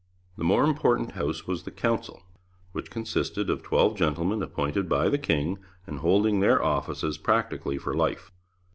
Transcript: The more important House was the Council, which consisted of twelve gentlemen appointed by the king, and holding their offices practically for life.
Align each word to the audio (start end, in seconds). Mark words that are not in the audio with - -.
The 0.35 0.43
more 0.43 0.63
important 0.63 1.11
House 1.11 1.45
was 1.45 1.61
the 1.61 1.69
Council, 1.69 2.23
which 2.71 2.89
consisted 2.89 3.51
of 3.51 3.61
twelve 3.61 3.95
gentlemen 3.95 4.41
appointed 4.41 4.89
by 4.89 5.09
the 5.09 5.19
king, 5.19 5.59
and 5.85 5.99
holding 5.99 6.39
their 6.39 6.59
offices 6.63 7.19
practically 7.19 7.77
for 7.77 7.93
life. 7.93 8.31